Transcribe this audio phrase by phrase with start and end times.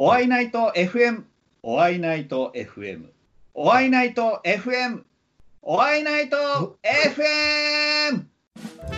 [0.00, 1.24] お会いナイト FM、
[1.60, 3.06] お会いナイト FM、
[3.52, 5.02] お会いナイト FM、
[5.60, 8.97] お会いナイト FM!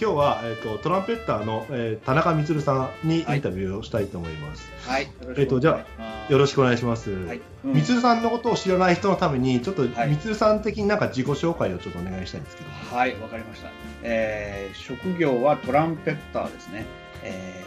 [0.00, 4.72] 今日は、えーと、トランペッターの、えー、田中充さんにインタビューをしたいと思います。
[4.88, 5.02] はい。
[5.02, 7.10] えっ、ー、とじゃあよろしくお願いします。
[7.10, 7.40] はい。
[7.66, 12.70] うん、さんのことを知らない人のためにちょっと充、さん的になんか自己紹介をちょっとお願いしたいんですけど。
[12.96, 13.68] はい、わかりました。
[14.02, 16.86] えー、職業はトランペッターですね。
[17.22, 17.62] え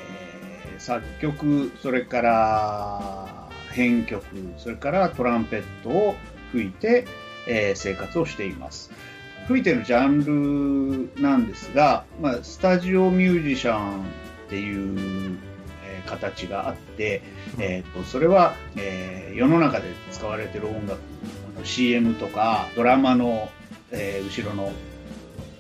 [0.76, 4.26] ー、作曲それから編曲
[4.58, 6.16] それからトランペットを
[6.52, 7.06] 吹いて、
[7.46, 8.90] えー、生活をしています。
[9.48, 14.06] 吹いてるジャンルなんですが、まあ、スタジオミュージシャンっ
[14.50, 15.38] ていう、
[15.86, 17.22] えー、形があって、
[17.60, 21.00] えーと、それは、えー、世の中で使われてる音楽
[21.64, 23.50] CM とかドラマの、
[23.92, 24.72] えー、後ろの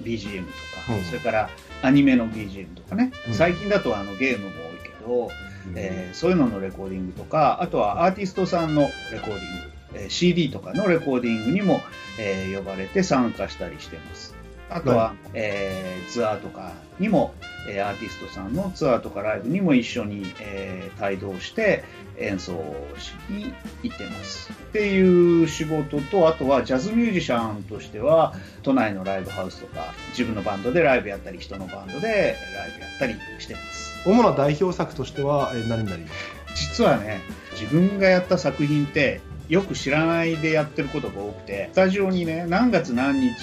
[0.01, 0.51] BGM と
[0.87, 1.49] か、うん、それから
[1.81, 5.29] アニメの BGM とかね、うん、最近だとあのゲームも多いけど、
[5.67, 11.81] うん、えー、そういうののレコーディングとかあとはアーティストさんのレコーディングえ CD とかのレコーディングにも、
[12.19, 14.35] えー、呼ばれて参加したりしてます。
[14.69, 17.35] あとは、はい、えー、ツアーとかにも、
[17.69, 21.83] えー、アーティストさんのツアーとかライブにも一緒に、えー、帯同して
[22.17, 22.53] 演奏
[22.97, 24.51] しに行ってます。
[24.51, 28.33] っていう仕事と、あとはジャズミュージシャンとしては、
[28.63, 34.01] 都内のライブハウスとか、自分のバンドでライブやったり、人のバンドでライブやったりしてます。
[34.05, 36.43] 主な代表作としては、え何になりますか？
[36.55, 37.21] 実はね、
[37.51, 39.21] 自分がやった作品って、
[39.53, 43.35] よく知らないでやってることが多くて、スタジオにね、何月何日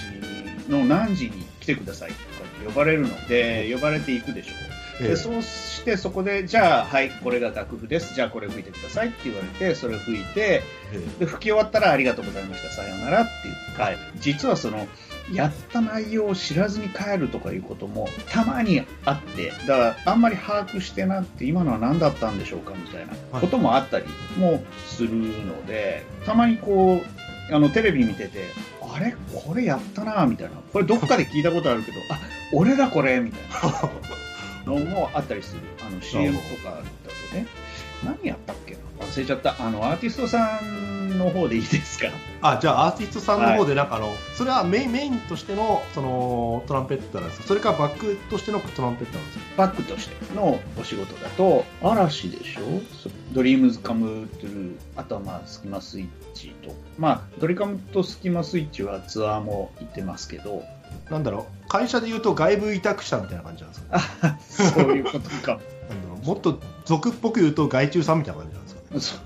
[0.69, 2.25] の何時に来てくださいとか
[2.67, 4.71] 呼ばれるので、呼ばれていくでしょう。
[5.07, 8.13] でそうしてそこでじゃあはいこれが楽譜です。
[8.15, 10.63] じゃあこれ吹いてくださいって言われてそれを吹いて
[11.19, 12.71] で吹き終わったらありがとうございました。
[12.71, 13.81] さようならっていう。
[13.81, 13.97] はい。
[14.17, 14.87] 実はその
[15.33, 24.07] やった内容を知らずに帰るとかいうこともたまにあってだからあんまり把握してなくて今のは何だったんでしょうかみたいなこともあったり
[24.39, 27.03] もするのでたまにこ
[27.51, 28.45] うあのテレビ見てて
[28.95, 29.15] あれ？
[29.35, 30.53] これやったなみたいな。
[30.73, 32.19] これどっかで聞いたことあるけど あ
[32.53, 33.41] 俺だこれみたい
[34.67, 34.75] な。
[34.75, 35.61] のもあったりする。
[35.87, 36.83] あの CM とかだと
[37.37, 37.47] ね。
[38.05, 38.70] 何やったっけ？
[39.11, 39.57] 忘れちゃった。
[39.59, 42.09] あのアーティストさんの方でいいですか？
[42.43, 47.47] あじゃあアーティストさんの方でなんかあの、はい、それはメインメインとしてのそのトランペットなんですか？
[47.49, 49.45] それかバックとしてのトランペットなんですか？
[49.57, 52.61] バックとしてのお仕事だと嵐でしょ？
[53.33, 56.75] ドリームズカムトゥルーあとはまあスキマスイッチと。
[56.99, 60.63] まあドリカムとスキマスイッチはツアーも行ってますけど。
[61.09, 61.69] なんだろう？
[61.69, 63.79] 会社でいうと外部委託者みたいな感じなんで
[64.41, 65.61] すか、そういうことか。
[66.25, 68.57] もっと俗っぽく言うと外注さんみたいな感じ
[68.99, 69.17] そ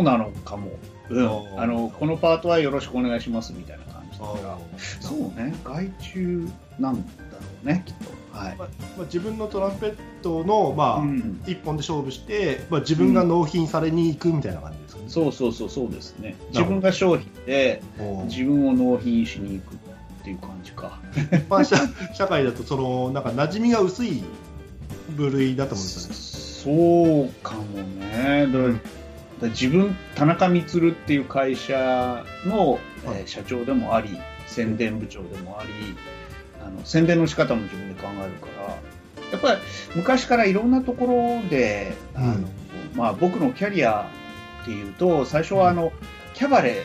[0.00, 0.02] う。
[0.02, 0.72] なのかも、
[1.08, 4.32] うん、あのこのパートはよろしくお願いしますみたいな感じだか。
[4.42, 4.58] ら
[5.00, 5.54] そうね。
[5.64, 7.00] 外注なんだ
[7.32, 8.20] ろうねきっと。
[8.36, 8.56] はい。
[8.56, 8.68] まあ、
[9.04, 16.36] 自分のトランペットの、まあうん、1本で勝負して、まあ、自分が納品されに行くみたいな感じですかね、うん、そうそうそうそうですね。
[16.50, 17.82] 自分が商品で
[18.26, 19.78] 自分を納品しに行くっ
[20.22, 20.98] ていう感じか。
[21.32, 21.76] 一般社
[22.14, 24.22] 社会だとそのなんか馴染みが薄い
[25.16, 26.14] 部類だと思うんですよね
[26.62, 28.46] そうかもね。
[29.40, 35.70] だ自分、田中充っていう会社の、えー、社長でもあり、宣伝部長でもあり、
[36.62, 39.60] あの宣伝の仕方も自分で考えるから、やっぱり
[39.96, 42.46] 昔からいろんなところで、あの、うん、
[42.94, 44.10] まあ僕のキャリア
[44.62, 45.90] っていうと、最初はあの、
[46.34, 46.82] キャバレーって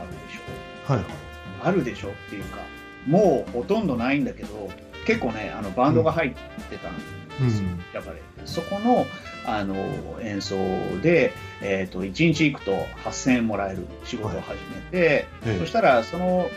[0.00, 0.92] あるでしょ？
[0.94, 1.04] はい。
[1.62, 2.60] あるでしょっていうか、
[3.06, 4.70] もうほとんどないんだけど、
[5.04, 6.30] 結構ね、あのバンドが入っ
[6.70, 8.22] てたんですよ、うん、キャバレー。
[8.50, 9.06] そこの
[9.46, 9.74] あの
[10.20, 10.56] 演奏
[11.02, 12.72] で、えーと、1日行くと
[13.04, 16.50] 8000円もらえる仕事を始めて、はい、そしたらその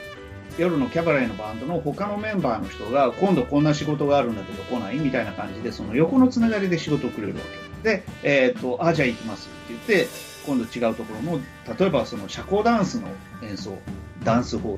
[0.58, 7.40] 夜のキャバレーのバンドの他のメンバーの人が今度こんな仕事があるんだけど来ないみたいな感じでその横のつながりで仕事をくれるわ
[7.84, 7.90] け。
[7.90, 10.08] で、えーと、あじゃあ行きますって言って
[10.46, 11.40] 今度違うところの
[11.78, 13.08] 例えばその社交ダンスの
[13.44, 13.78] 演奏
[14.24, 14.78] ダンスホ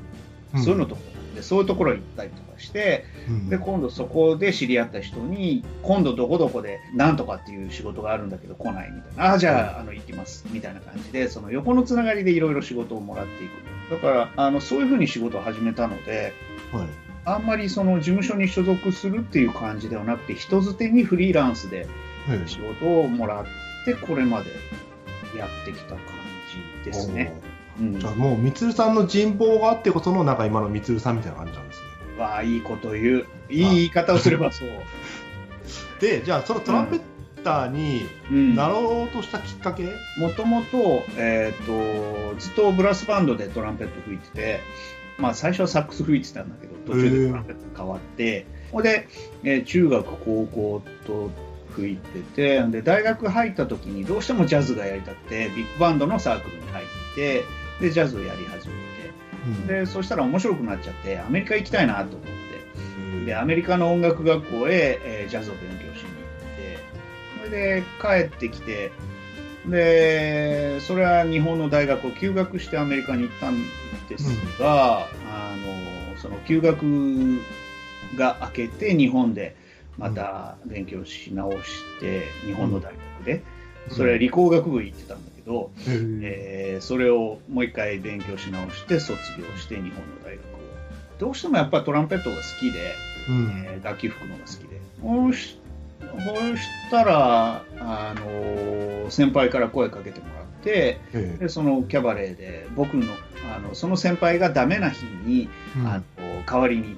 [0.54, 0.96] ール、そういうのと
[1.34, 9.30] でそういうところに行ったりとかして、うん、で今度そこで知り合った人に今度どこどこで何とかっていう仕事があるんだけど来ないみたいな。
[9.30, 10.44] ああじゃああの行きます。
[10.50, 13.66] みたいな感じでその横のつながりでいろいろ仕事をもらっていく。
[13.90, 16.32] だからあのそういうふうに仕事を始めたので、
[16.72, 16.88] はい、
[17.24, 21.86] あんまりその事務所に所属するっていう感じではなくて人づてにフリーランスで
[22.46, 23.44] 仕事をもらっ
[23.84, 24.50] てこれまで
[25.36, 25.98] やってきた感
[26.84, 27.32] じですね。
[27.80, 31.85] うん、じゃあもうみつるさんの人望があってこそのなんか今のみつるさんみたいな感じなんですね。
[32.18, 33.26] わあいいこと言う。
[33.50, 34.68] いい言い方をすればそう。
[36.00, 37.00] でじゃあそのトランペッ
[37.42, 38.06] ターに
[38.54, 39.84] なろうとしたきっかけ？
[40.18, 44.60] もともと,、えーと、ずっとブラスバンドでトランペット吹いてて、
[45.18, 48.46] まあ、最初はサックス吹いてたんだけど途中でトランペット変わって。
[48.72, 49.08] ほんで、
[49.44, 51.30] えー、中学高校と
[51.76, 57.44] 吹いててで大学入った時にどうしてもジャズがやりたくてビッグバンドのサークルに入って
[57.80, 58.74] でジャズをやり始め
[59.66, 62.30] でそしたら面白くなっちゃってアメリカ行きたいなと思って、
[62.98, 66.78] うん、でアメリカの音楽学校へ、えー、ジャズを勉強しに行って
[67.46, 68.92] それで帰ってきて
[69.66, 73.56] でそれは日本の大学を休学してアメリカに行ったん
[74.08, 74.28] です
[74.58, 75.56] が、うん、あ
[76.12, 76.82] のその休学
[78.16, 79.56] が明けて日本で
[79.98, 83.42] また勉強し直して日本の大学で、
[83.90, 89.94] それは理工学部行ってたんだけど、うん、えー、それをもう一回勉強し直して卒業して日本の
[90.24, 90.56] 大学を。
[91.18, 92.94] どうしてもやっぱりトランペットが好きで、
[93.30, 94.80] うん、えー、楽器吹くのが好きで。
[95.00, 103.04] そうしたら、あの先輩から声かけてもらって、でそのキャバレーで僕の
[103.54, 106.04] あのその先輩がダメな日に、うん、あの
[106.46, 106.96] 代わりに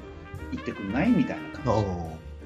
[0.53, 1.85] 行ってくんないみたいな感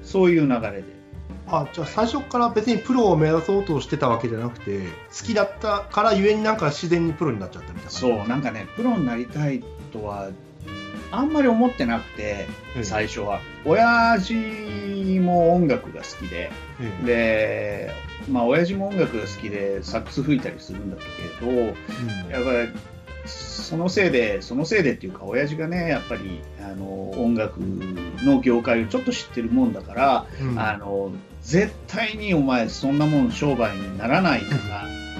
[0.01, 0.07] じ。
[0.07, 1.02] そういう流れで。
[1.47, 4.87] あじゃあ最初から別にプロを目指そうとしてたわけじゃなくて
[5.17, 7.91] 好きだったからゆえになんか自然にプロになっちゃったみたいな。
[7.91, 10.29] そうなんかねプロになりたいとは
[11.13, 12.47] あんまり思ってなくて、
[12.81, 13.39] 最初は。
[13.65, 14.33] 親父
[15.19, 16.51] も音楽が好きで、
[17.05, 17.91] で、
[18.27, 21.67] まあ、親父も音楽が好きで、サックス吹いたりするんだけど、うん、
[22.31, 31.11] やっぱり、そのせいで、そのせいでっていうか、親父がね、やっぱり、あの、音楽の業界をちょっと知ってるもんだから、うん、あの、
[31.43, 34.55] 絶対にお前、そんなもん商売にならないか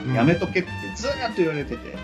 [0.08, 1.96] ら、やめとけってずっと言われてて、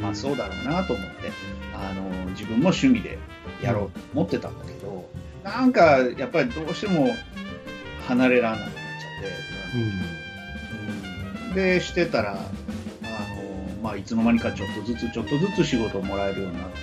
[0.00, 1.32] まあそうだろうなと思って、
[1.74, 3.18] あの、自分も趣味で
[3.62, 5.08] やろうと思ってたんだけど、
[5.42, 7.14] なんかやっぱりどうしても
[8.06, 8.84] 離れられなくなっちゃっ
[11.42, 12.40] て、うん、でしてたらあの、
[13.82, 16.76] まあ、いつの間にかちょっとずつちょっとずつ仕事をもらえるようになって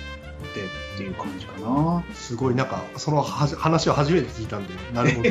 [0.94, 2.04] っていう感じかな。
[2.14, 2.54] すごい。
[2.54, 5.30] なんかその話を初めて聞いたんでなるほど。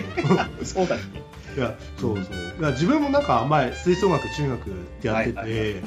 [0.65, 1.03] そうだね
[1.55, 2.35] いやそうそう。
[2.59, 5.71] いや自分もなんか前吹奏楽中学ってやってて、はいはいはい。
[5.71, 5.83] うん、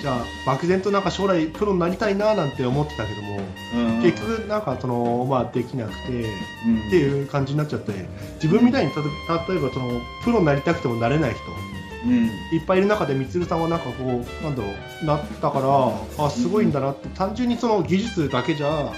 [0.00, 3.40] じゃあ漠然となんか将来プロになりたいななんて思ってたけども、
[3.74, 6.12] うん、結局なんかその、まあ、できなくて、
[6.66, 7.92] うん、っていう感じになっちゃって
[8.34, 9.00] 自分みたいに例
[9.56, 11.40] えばそのプロになりたくてもなれない人、
[12.06, 12.28] うん、い
[12.62, 14.68] っぱいいる中でみつるさんはなんかこうなんだろ
[15.02, 18.92] うなったからあすごいんだなって、単純にその技術だけじゃ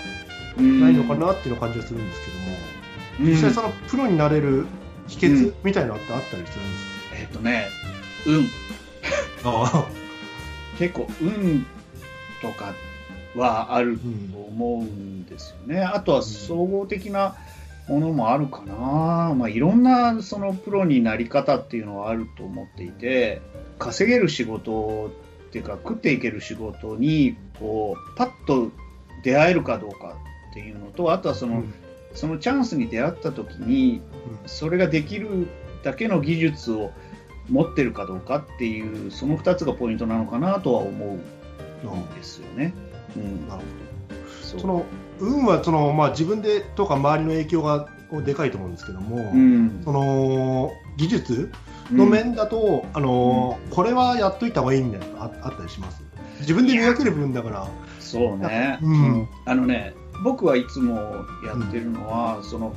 [0.58, 2.20] ないのかなっていう感じがするんです
[3.18, 4.66] けども、実際そのプロになれる
[5.08, 7.68] 秘訣みたいなのってあったりするんですか、うん、えっ、ー、とね
[8.26, 8.48] 運。
[10.78, 11.66] 結構運
[12.40, 12.74] とか
[13.36, 17.36] はあると思うんですよね、うん、あとは総合的な
[17.88, 23.42] ものもあるかな、まあ、いろんなそのプロになり方っていうのはあると思っていて
[23.78, 25.10] 稼げる仕事
[25.48, 28.70] っていうか食っていける仕事にこうパッと
[29.22, 30.16] 出会えるかどうか
[30.50, 31.74] っていうのとあとはその、うん
[32.14, 34.00] そのチャンスに出会った時に、
[34.46, 35.48] それができる
[35.82, 36.90] だけの技術を
[37.50, 42.72] 持ってるかどうかっていうその2つがポイントなのかなとは思うんですよね。
[43.16, 44.60] うん、なるほど。
[44.60, 44.84] その
[45.18, 47.88] 運はその、まあ、自分でとか周りの影響が
[48.24, 51.50] でかいと思うんですけども、うん、その技術
[51.90, 56.02] の面だと、うん、あのこれはやっといた方がいいみたいなのああったりします？
[56.40, 57.68] 自分で磨ける分だから。
[58.00, 62.74] そうね、うん、あのね僕はいつもやってるのは、うん、その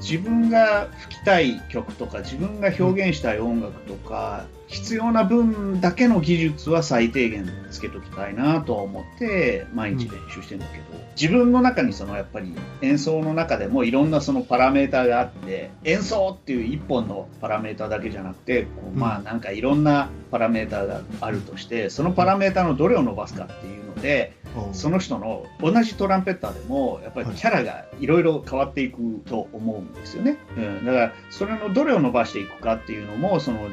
[0.00, 24.32] 自分が吹きたい曲とか自分が表現したい音楽とか、必要な分だけの技術は最低限つけときたいなとは思って毎日練習してるんだけど、うん、自分の中にそのやっぱり演奏の中でもいろんなそのパラメーターがあって演奏っていう一本のパラメーターだけじゃなくてこうまあなんかいろんなパラメーターがあるとしてそのパラメーターのどれを伸ばすかっていうので
[24.72, 33.68] その人の同じトランペッターでもやっぱりキャラがいろいろ変わっていくと思うんですよね、うん、だからそれのどれを伸ばしていくかっていうのもその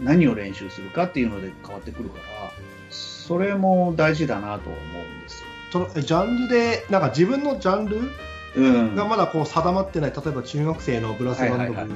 [0.00, 2.52] 何を練習するかっていうので変わってくるから
[2.90, 5.46] それも大事だなと思うんですよ。
[5.72, 11.94] そのジャンルでなんか自分のジャンルがまだこう定まってない例えば中学生のブラスバンド部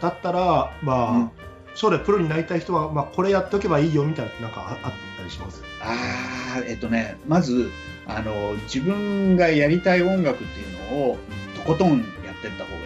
[0.00, 1.30] だったらまあ、うん。
[1.76, 5.60] 将来プロになりたい人は、まあ、これやっておけばいいよみたいななんかあったりします？
[5.80, 7.68] あえっとねまず
[8.06, 11.18] あの自分がやりたい音楽っていうのを
[11.56, 12.83] とことんやっていった方が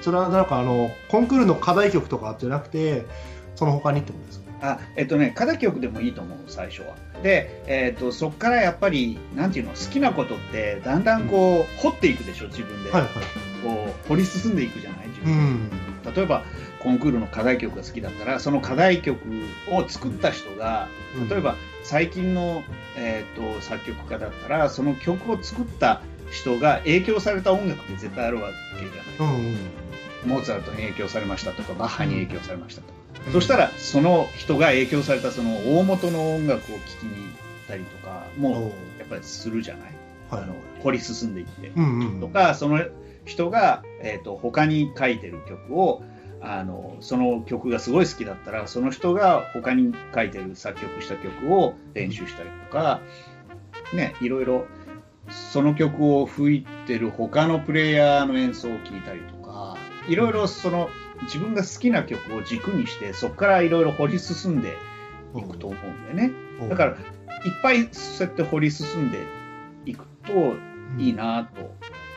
[0.00, 3.04] それはなんかあのコンクールの課題曲とかじゃなくて
[3.54, 4.50] その他にってことですか？
[4.62, 6.94] あえっとね課題曲でもいいと思う最初は。
[7.22, 13.10] で、えーと、そこからやっぱりなんていうの好きなことってだんだんこう、うん、掘っていくでしょ自分で、はいはい、
[13.62, 16.44] こう掘り進んでいくじゃない自分、うん、例えば
[16.82, 19.18] コンクールの課題曲が好きだったらその課題曲
[19.70, 20.88] を作った人が
[21.28, 22.62] 例えば最近の、
[22.96, 29.36] えーと、作曲家だったらその曲を作った人が影響された音楽って絶対あるわけじゃない。
[29.36, 29.58] うんうん
[30.24, 33.30] モーツァルトに影響されましたとか、バッハに影響されましたとか。
[33.32, 37.30] そしたら、その人が影響されたその大元の音楽を聴きに行
[37.64, 38.52] ったりとか、もう
[38.98, 39.82] やっぱりするじゃない。
[39.84, 40.00] はい
[40.32, 41.72] あの掘り進んでいって。
[41.76, 42.80] うんうんとか、その
[43.24, 46.02] 人が、えー、と他に書いてる曲を
[46.40, 53.00] あの、その曲がすごい好きだったら、その人が他に書いてる作曲した曲を練習したりとか、
[53.92, 54.66] ね、いろいろ
[55.28, 59.76] その曲を吹いてる他のプレイヤーの演奏を聴いたりとか、
[60.08, 60.88] いろいろその
[61.22, 64.76] 自分が好きな曲を軸にして、そこからいろいろ掘り進んで
[65.36, 66.32] いくと思うんだよね。
[66.68, 66.96] だから、いっ
[67.62, 69.18] ぱいそうやって掘り進んで
[69.86, 70.54] いくと
[70.98, 71.74] いいなと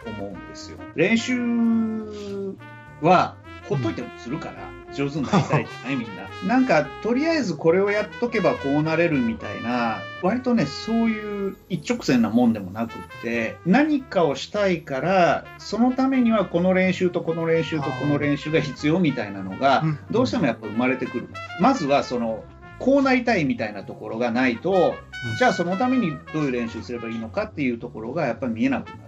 [0.10, 0.78] 思うんですよ。
[0.96, 2.56] 練習
[3.02, 3.36] は
[3.70, 6.24] ほっといてもするから、上手になりたいじゃないみんな。
[6.48, 21.30] なんか、とりあえずこれをやっとけばこうなれるみたいな、割とね、そういう一直線なもんでもなくって、何かをしたいから、そのためにはこの練習とこの練習とこの練習が必要みたいなのが、どうしてもやっぱ生まれてくる。
[21.60, 22.44] まずはその、
[22.80, 24.96] こうなりたいみたいなところがないと、
[25.38, 29.00] じゃあそのためにどういう練習すればいいのかっていうところがやっぱり見えなくなる。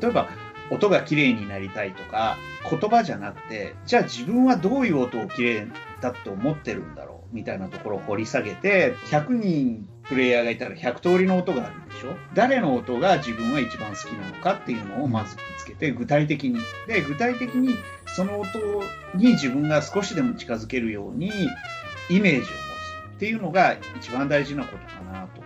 [0.00, 0.28] 例えば、
[0.70, 2.36] 音が綺麗になりたいとか、
[2.68, 5.66] 言葉じゃなくて、じゃあ自分はどういう音を綺麗
[6.00, 12.16] だって思ってるんだろうみたいなところを掘り下げて、100人プレイヤーがいたら100通りの音があるんでしょ？
[12.34, 16.58] 誰の音が自分は一番好きなのかっていうのをまず見つけて、具体的に。
[16.86, 17.74] で、具体的に
[18.06, 18.58] その音
[19.14, 21.30] に自分が少しでも近づけるように
[22.08, 25.39] イメージを持つっていうのが一番大事なことかなと。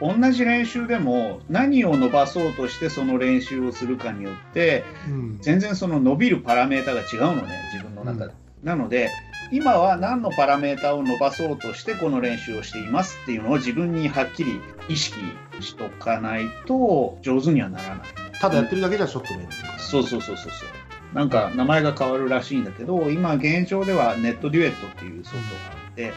[0.00, 5.38] 同じ練習でも何を伸ばそうとしてその練習をするかによってうん。
[5.40, 9.10] 全然その伸びるパラメータが違うのね自分の中で、なので
[9.52, 15.16] 今は何のパラメータを伸ばそうとしてこの練習をしていますっていうのを自分にはっきり意識
[15.60, 18.08] しとかないと上手にはならない。
[18.40, 19.48] ただやってるだけじゃちょっとね。
[19.78, 20.80] そうそうそうそうそう。
[21.14, 26.12] なんか名前が変わるらしいんだけど今現状ではネットデュエットっていうソフトがあって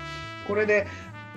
[0.48, 0.88] これで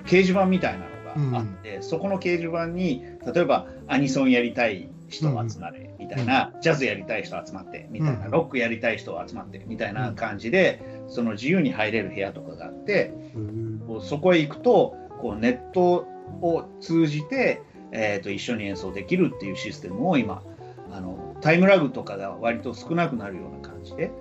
[0.05, 0.96] 掲示板みたいなのが
[1.33, 8.31] あって、そこの掲示板に例えばアニソンやりたい人集まれみたいな、ジャズやりたい人集まってみたいな、うん。
[8.31, 13.83] ロックやりたい人集まってみたいな感じで、その自由に入れる部屋とかがあってうん。
[13.87, 16.07] こうそこへ行くとこうネット
[16.41, 20.43] を通じて、えー、と一緒に演奏できるっていうシステムを今
[20.91, 24.11] あのタイムラグとかが割と少なくなるような感じで、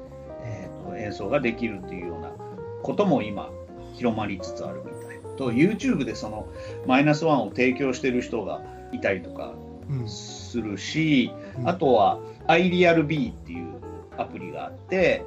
[0.44, 2.32] えー、と演奏ができるっていうような
[2.82, 3.50] ことも今
[3.94, 4.95] 広まりつつあるみたい
[5.36, 6.48] と YouTube でその
[6.86, 8.62] マイナスワンを提供してる人が
[8.92, 9.54] いたりとか
[9.88, 10.08] うん。
[10.08, 11.68] するし、うん。
[11.68, 13.74] あとは iRealB っていう
[14.18, 15.24] アプリがあって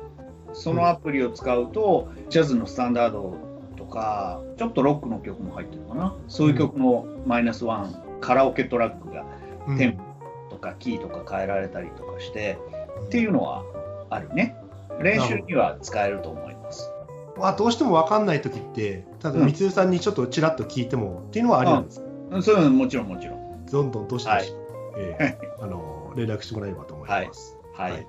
[0.53, 3.37] そのアプリを使うと、ジャズのスタンダード
[3.77, 6.15] とかちょっとロックの曲も入ってるかな？
[6.27, 9.25] そういう曲のマイナスワンカラオケトラックが
[9.67, 10.03] うんテンポ
[10.49, 12.57] とかキーとか変えられたりとかして
[13.05, 13.63] っていうのは
[14.09, 14.55] あるね。
[15.01, 16.55] 練習には使えると思います。
[16.55, 16.58] ま
[17.47, 19.45] あ、どうしても分かんない時って、ただ、うん。
[19.45, 22.43] みつるさんにちょっとちらっと聞いてもっていうのはありなんですか、うん。
[22.43, 23.65] そういうのもちろんもちろん。
[23.65, 24.47] どんどんどしどし、はい。
[24.97, 27.57] ええあの連絡してもらえればと思います。
[27.73, 28.07] はい、はい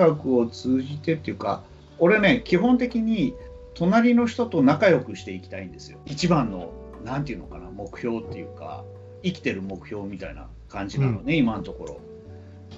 [0.00, 1.62] 音楽を通じてっていうか
[1.98, 3.34] 俺ね基本的に
[3.74, 5.98] 隣の人と仲良くしていきたいんですよ。
[6.04, 6.72] 一番の
[7.04, 8.84] 何て言うのかな目標っていうか
[9.22, 12.00] 生きてる目標みたいな感じなのね、うん、今のところ。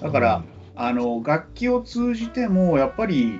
[0.01, 0.43] だから、うん、
[0.75, 3.39] あの楽器を通じてもやっぱり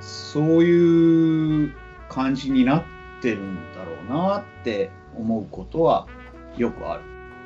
[0.00, 1.72] そういう
[2.08, 2.84] 感じになっ
[3.20, 6.06] てるんだろうなって思うことは
[6.56, 7.02] よくある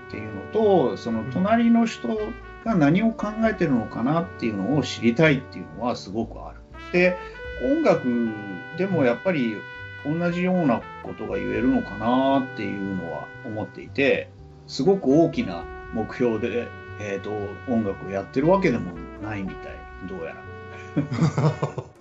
[0.08, 2.08] っていうのとその隣の人
[2.64, 6.58] が何を考えてるのかなっていうのを知りたいっていうのはすごくある。
[6.92, 7.16] で
[7.64, 8.02] 音楽
[8.76, 9.56] でもやっぱり
[10.04, 14.28] 同じようなことが言えるのかなっていうのは思っていて
[14.66, 17.30] すごく大きな目標で、えーと、
[17.72, 19.72] 音楽をやってるわけでもないみたい
[20.08, 20.42] どうやら。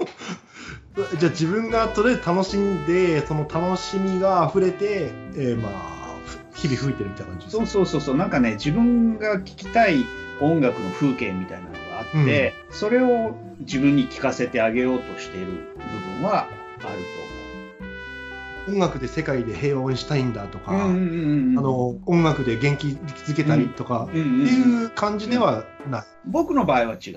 [1.18, 6.18] じゃあ自分がとりあえず楽しんでその楽しみが溢れて、えー、まあ
[6.54, 10.04] 日々吹いてるみたいな感じそうそうそうそうなんかね自分が聴きたい
[10.42, 15.54] 音楽の風景みたいなのがあって、うん、それを自分に聴かせてあげようとしている部
[16.20, 16.50] 分はある
[16.80, 17.42] と思う。
[18.68, 27.16] 音楽で世界で平和をしたいんだとか、あの音楽で元気づけたりとかっていう感じではない、僕の場合は違う。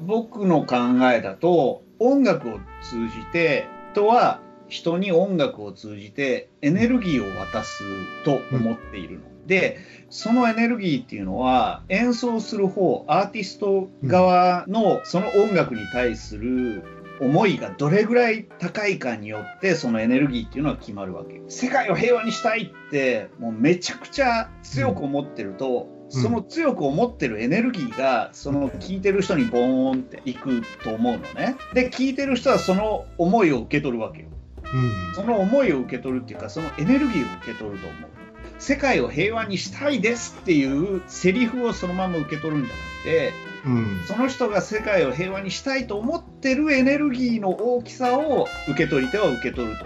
[0.00, 0.76] 僕の考
[1.12, 7.84] えだと音楽を通じてとは人に音楽を通じてエネルギーを渡す
[8.24, 9.29] と思っているの。
[9.56, 9.78] うん、で
[10.10, 16.82] そのエネルギーっていうのは演奏する方アーティスト側のその音楽に対する
[17.20, 21.42] 思いがどれぐらい高いかによってそのエネルギーっていうのは決まるわけ。
[21.48, 31.56] 世界を平和にしたいってもうめちゃくちゃ強く思ってると、その強く思ってるエネルギーがその聞いてる人にボーンっていくと思うのね。
[31.74, 34.28] で聞いてる人はその思いを受け取るわけよ。
[34.72, 38.19] うん、その思いを受け取るっていうかそのエネルギーを受け取ると思う
[38.60, 43.32] 世界を平和にしたいですっていうセリフをそのまま受け取るんじゃなくて、
[43.64, 49.84] うん、その人が世界を平和にしたいと思ってるエネルギーの大きさを受け取り手は受け取ると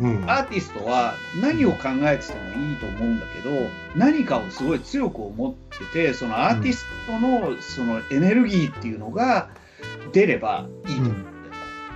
[0.00, 9.50] 思う、うん、アーティストは何を考えててもいいと思うんだけど何かをすごい強く思っててそのアーティストのそのエネルギーっていうのが
[10.12, 11.31] 出ればいいと思う。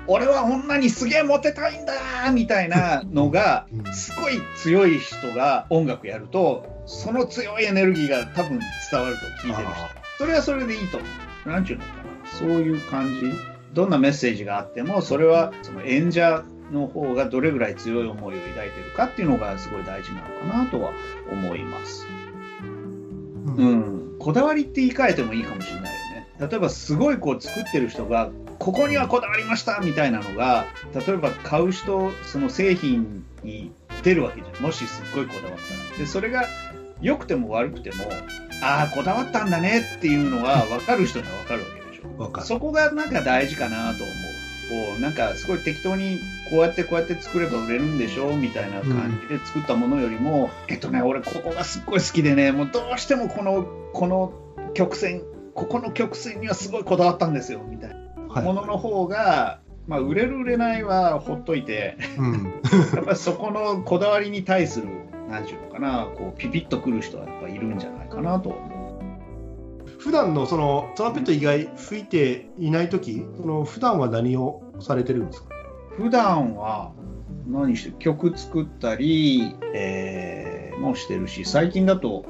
[0.08, 10.06] 俺は女にすげえモテたいんだみたいなのがすごい強い人が音楽やるとその強いエネルギーが多分伝わると聞いてる人。
[10.18, 11.48] それはそれでいいと思う。
[11.48, 12.30] 何て言うのかな。
[12.38, 13.32] そういう感じ。
[13.74, 20.92] どんなメッセージがあってもそれはその演者の方がどれぐらい強い思いを抱いてるかっていうのがすごい大事なのかなとは
[21.30, 22.06] 思います。
[22.62, 26.28] うん、うん、こだわりって言い換えてもいいかもしれないよね。
[26.40, 34.62] 例えばすごいこう作ってる人がここにはこだわりましたみたいなのが例えば買う人その製品に出るわけじゃん。
[34.62, 35.98] もしすっごいこだわったら。
[35.98, 36.46] でそれが
[37.00, 38.04] 良くても悪くても
[38.62, 42.40] ああこだわったんだねっていうのは分かる人には分かるわけでしょ。
[42.42, 44.16] そこがなんか大事かなと思う。
[44.68, 46.18] こうなんかすごい適当に
[46.50, 54.32] こうやってこうやって作れば売れるんでしょみたいな感じで作ったものよりも、うん、えっとね俺ここがすっごい好きでねもうどうしてもこのこの
[54.74, 55.22] 曲線
[55.54, 57.96] ここの曲線にはすごいこだわったんですよみたいな
[58.42, 62.32] ものの方が、まあ、売れる売れないはほっといて、うん、
[62.94, 64.88] やっぱりそこのこだわりに対する
[65.28, 68.56] 何て言うのかなこうピピッとくる人はやっぱいるんじゃないかなと。
[69.98, 75.48] 普段のそのトランペット以外吹いていない時その普段は何をされてるんですか？
[75.96, 76.92] 普段は
[77.48, 82.24] 何して曲作ったり、えー、もしてるし最近だと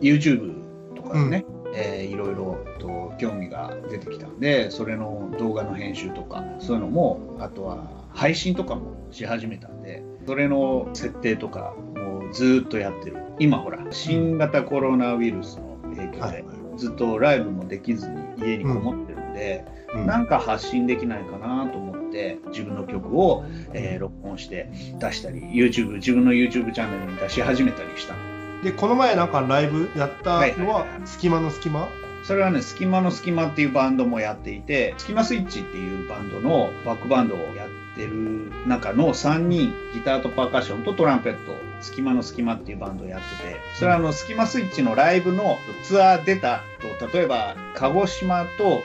[0.00, 0.62] YouTube
[0.94, 13.16] とかね、うんえー、いろいろと興味が出てきたんでそれの動画の編集とかそういうのもあとは配信とかもし始めたんでそれの設定とかもずっとやってる。
[13.38, 16.44] 今ほら新型コロナウイルスの影響で
[16.76, 28.29] ずっとライブもできずに家にこもってるんで、うん、なんか発信できないかなと思って自分の曲を、えー、録音して出したり YouTube 自分の YouTube チャンネルに出し始めたりしたの
[28.62, 31.88] で、この前なんかライブやったのは、隙間の隙間
[32.22, 46.60] それはね、隙間の隙間っていうバンドもやっていて、隙間スイッチっていうバンドのバックバンドをやってる中の3人、ギターとパーカッションとトランペット、隙間の隙間っていうバンドをやってて、それはあの、隙間スイッチのライブのツアー出た
[46.98, 48.82] と、例えば、鹿児島と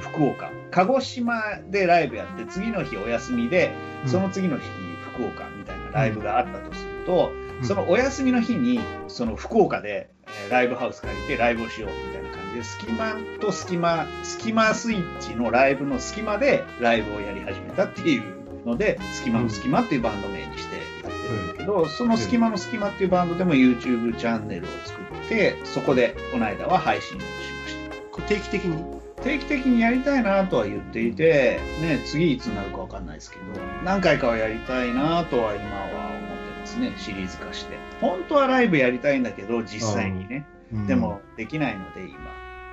[0.00, 3.72] 福岡、うん、鹿児島でライブやって、次の日お休みで、
[4.06, 4.70] その次の日に
[5.14, 10.10] 福岡みたいなライブがあったとすると、そのお休みの日に、その福岡で、
[10.46, 27.76] えライブハウス借りてライブをしようみたいな感じで、隙間と隙間、隙間スイッチのライブの隙間でライブをやり始めたっていうので、隙間の隙間っていうバンド名にしてやってるんだけど、その隙間の隙間っていうバンドでも YouTube チャンネルを作って、そこでこの間は配信をしまし
[28.16, 28.22] た。
[28.28, 29.00] 定期的に？
[29.22, 33.42] 定期的にやりたいなとは言っていて、ね、次いつになるか分かんないですけど
[33.84, 36.39] 何回かはやりたいなとは今は思
[36.70, 37.76] ってますねシリーズ化して。
[38.00, 42.18] 本当はライブやりたいんだけど実際にね、うん、でもできないので今。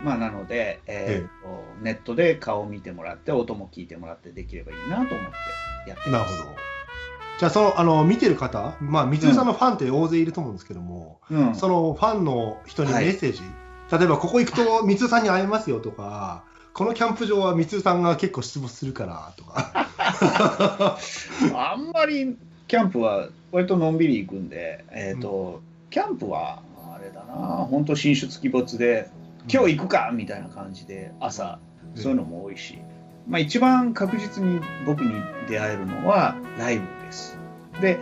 [0.03, 1.79] まあなので、えーと、え。
[1.81, 6.31] え、ネットで顔を見てもらって音も聞いてもらってできればいいなと思ってやってます。
[6.35, 6.55] なるほど。
[7.39, 13.51] じゃあそのあの見てる方、まあ、水さんのファンって大勢いると思うんですけども、うん、そのファンの人にメッセージ、はい
[13.89, 19.87] 例えばここ行くと三津さんに会えますよとか、このキャンプ場は三津さんが結構出没するからとか。
[21.55, 26.61] あんまりキャンプは割とのんびり行くんで、えっ、ー、と、うん、キャンプは
[26.93, 27.33] あれだな、
[27.69, 29.09] 本当進出鬼没で、
[29.51, 31.59] 今日行くかみたいな感じで朝、
[31.95, 32.79] そういうのも多いし、
[33.27, 35.13] まあ一番確実に僕に
[35.47, 37.37] 出会えるのはライブです。
[37.81, 37.99] で、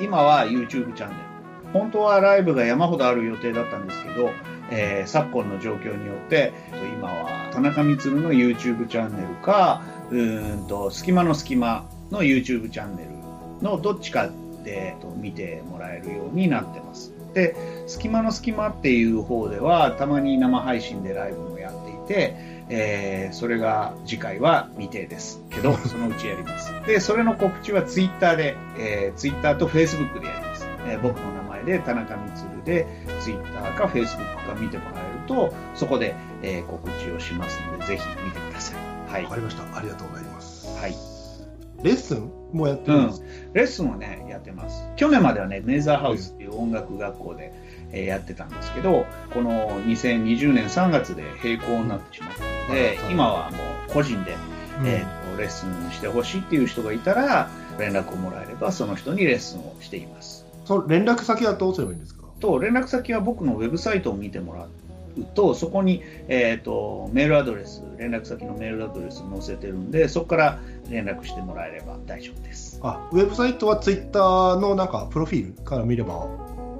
[0.00, 1.28] 今は YouTube チャンネル。
[1.72, 4.30] 本当はライブが山ほどある予定だったんですけど、
[4.70, 6.52] えー、昨今の状況によって
[6.98, 13.17] 今は田中光の YouTube チャンネルかうんと隙間の隙間の YouTube チャンネル
[13.62, 14.30] のどっちか
[14.64, 17.12] で見てもらえるようになってます。
[17.34, 17.54] で、
[17.86, 22.36] 隙間の隙間っていう方ではたまに生配信でライブもやっていて、
[22.70, 26.72] えー、それが次回は未定ですけど、 そのうちやります。
[26.86, 30.66] で、それの告知は Twitter で、えー、Twitter と Facebook でやります。
[30.86, 32.86] えー、僕の名前で田中光で
[33.20, 33.42] Twitter
[33.72, 39.12] か Facebook か見てもらえるとそこで、えー、告知をしますのでぜひ見てください。
[39.12, 39.24] はい。
[39.24, 39.76] わかりました。
[39.76, 40.68] ありがとうございます。
[40.78, 41.17] はい。
[41.82, 42.30] レッスン？
[42.52, 44.82] もやってるんです、うん、レッスンをね、やってます。
[44.96, 47.52] 去年まではね、メーザーハウスっていう音楽学校で、
[47.92, 54.34] えー、やってたんですけど、この2020年3月で閉校になってしまったので、今はもう個人で、
[54.84, 60.46] えーと、レッスンしてほしいっていう人がいたら、連絡をもらえれば、その人にレッスンをしています。
[60.64, 62.24] その連絡先はどうすればいいんですか？
[62.40, 64.68] と連絡先は僕のウェブサイトを見てもらう
[65.34, 72.80] とそこに、えーと、メールアドレス連絡先のメールアドレス載せてるんでそこから連絡してもらえれば大丈夫です。
[72.82, 76.26] あウェブサイトはツイッターのなんかプロフィールから見れば。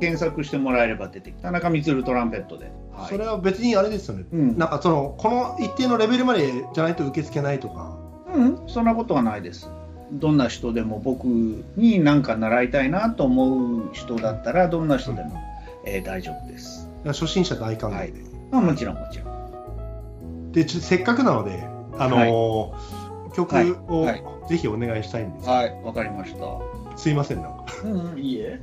[0.01, 7.99] 検索してもらえれば出てきた田中光トランペットで、はい、それは別にあれですよね、うん、なんかそのこの一定のレベルまでじゃないと受け付けないとか。
[8.33, 8.69] うん。
[8.69, 9.71] そんなことはないです。
[10.13, 15.43] どんな人でも僕に何か習いたいなと思う人だったらどんな人でも、
[15.85, 16.89] えー、大丈夫です。
[17.05, 18.13] 初心者大歓迎で、はい、
[18.53, 20.53] あもちろんもちろん。
[20.53, 21.63] でせっかくなので、
[21.99, 22.98] あのーはい、
[23.47, 25.83] 曲を、はい、ぜひお願いしたいんですはい。
[25.83, 26.99] わかりました。
[26.99, 28.61] すいませんなんか、うん、いいえ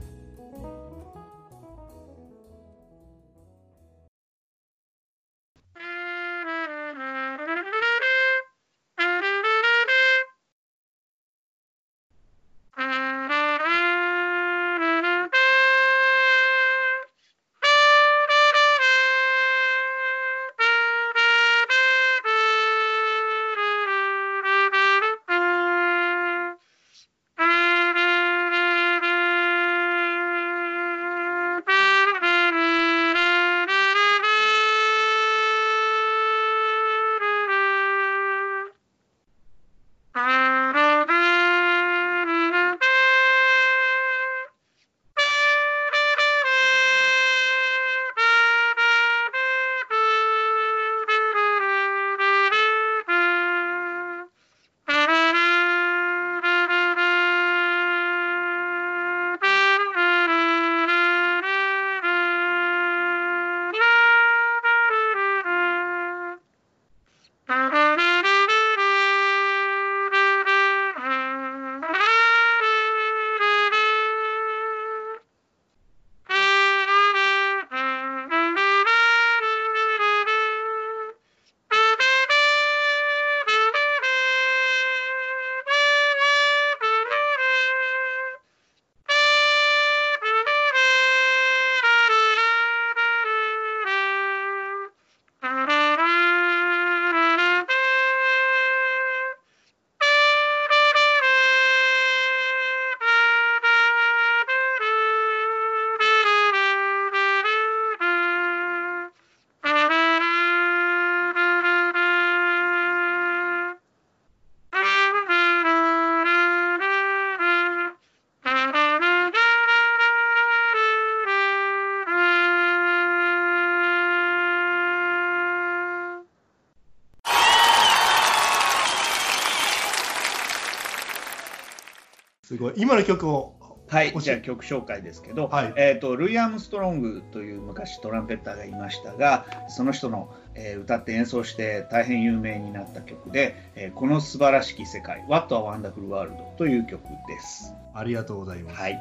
[132.56, 132.74] すごい。
[132.78, 133.56] 今の曲を
[133.88, 147.76] はい、じゃあ曲紹介ですけど、はい、えーと、ルイ・アームストロングという昔トランペッターがいましたがその人の、えー、歌って演奏して大変有名になった曲で「えー、この素晴らしき世界 What a Wonderful World」という曲です。
[147.94, 148.76] ありがとうございます。
[148.76, 149.00] はい、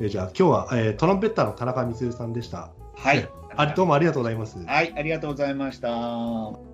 [0.00, 2.70] えー、じゃあ今日は、えー、トランペッターの田中光さんでした。
[2.94, 4.64] はい、あどうもありがとうございます。
[4.64, 6.71] はい、ありがとうございました。